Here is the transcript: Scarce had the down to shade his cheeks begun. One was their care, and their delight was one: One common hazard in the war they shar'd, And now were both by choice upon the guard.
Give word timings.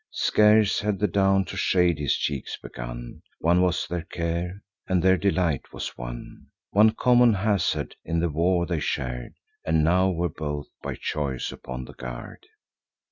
Scarce 0.09 0.79
had 0.79 0.97
the 0.97 1.07
down 1.07 1.45
to 1.45 1.55
shade 1.55 1.99
his 1.99 2.15
cheeks 2.17 2.57
begun. 2.57 3.21
One 3.37 3.61
was 3.61 3.85
their 3.85 4.01
care, 4.01 4.63
and 4.87 4.99
their 5.03 5.15
delight 5.15 5.71
was 5.71 5.95
one: 5.95 6.47
One 6.71 6.95
common 6.95 7.35
hazard 7.35 7.95
in 8.03 8.19
the 8.19 8.29
war 8.29 8.65
they 8.65 8.79
shar'd, 8.79 9.35
And 9.63 9.83
now 9.83 10.09
were 10.09 10.27
both 10.29 10.69
by 10.81 10.95
choice 10.95 11.51
upon 11.51 11.85
the 11.85 11.93
guard. 11.93 12.47